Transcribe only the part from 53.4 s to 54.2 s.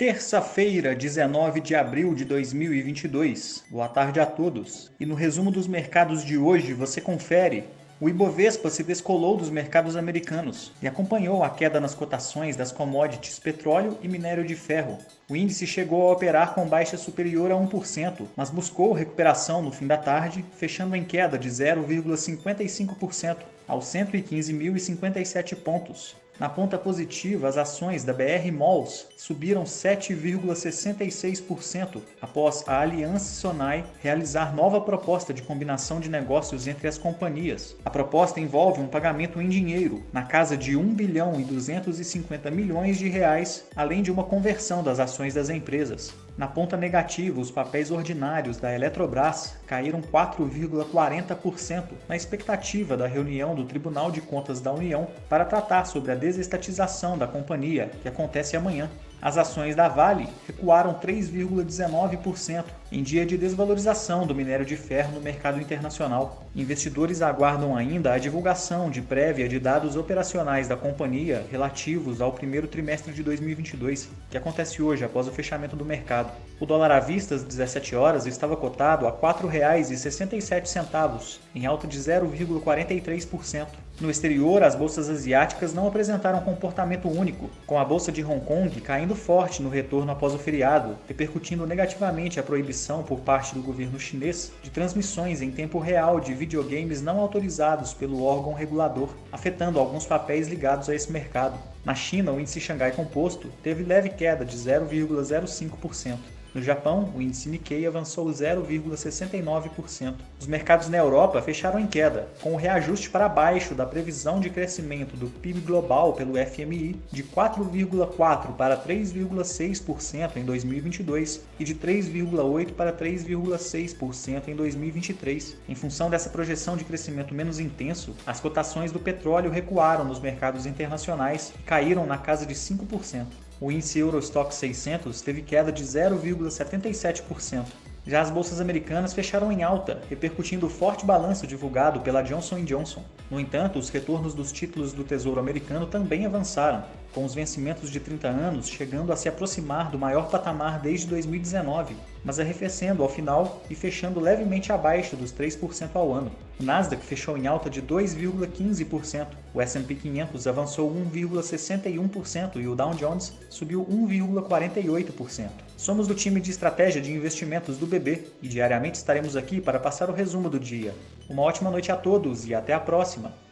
do Tribunal